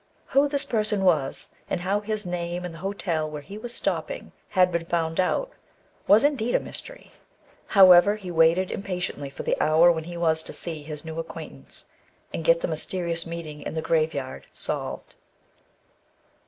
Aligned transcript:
Who 0.29 0.47
this 0.47 0.65
person 0.65 1.03
was, 1.03 1.51
and 1.69 1.81
how 1.81 1.99
his 1.99 2.25
name 2.25 2.65
and 2.65 2.73
the 2.73 2.79
hotel 2.79 3.29
where 3.29 3.43
he 3.43 3.55
was 3.59 3.71
stopping 3.71 4.31
had 4.49 4.71
been 4.71 4.83
found 4.85 5.19
out, 5.19 5.51
was 6.07 6.23
indeed 6.23 6.55
a 6.55 6.59
mystery. 6.59 7.11
However, 7.67 8.15
he 8.15 8.31
waited 8.31 8.71
impatiently 8.71 9.29
for 9.29 9.43
the 9.43 9.55
hour 9.61 9.91
when 9.91 10.05
he 10.05 10.17
was 10.17 10.41
to 10.41 10.53
see 10.53 10.83
this 10.87 11.05
new 11.05 11.19
acquaintance, 11.19 11.85
and 12.33 12.43
get 12.43 12.61
the 12.61 12.67
mysterious 12.67 13.27
meeting 13.27 13.61
in 13.61 13.75
the 13.75 13.81
grave 13.83 14.15
yard 14.15 14.47
solved. 14.53 15.17